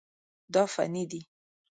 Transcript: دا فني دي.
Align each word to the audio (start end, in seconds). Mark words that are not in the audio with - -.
دا 0.53 0.63
فني 0.73 1.03
دي. 1.11 1.21